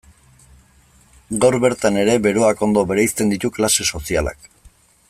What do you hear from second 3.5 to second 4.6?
klase sozialak.